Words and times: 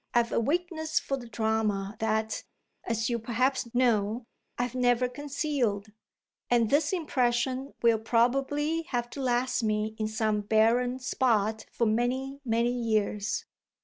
I've 0.15 0.31
a 0.31 0.39
weakness 0.39 0.99
for 0.99 1.15
the 1.15 1.27
drama 1.27 1.95
that, 1.99 2.43
as 2.85 3.07
you 3.11 3.19
perhaps 3.19 3.71
know, 3.75 4.25
I've 4.57 4.73
never 4.73 5.07
concealed, 5.07 5.91
and 6.49 6.71
this 6.71 6.91
impression 6.91 7.75
will 7.83 7.99
probably 7.99 8.81
have 8.89 9.11
to 9.11 9.21
last 9.21 9.61
me 9.61 9.93
in 9.99 10.07
some 10.07 10.41
barren 10.41 10.97
spot 10.97 11.67
for 11.71 11.85
many, 11.85 12.41
many 12.43 12.71
years." 12.73 13.45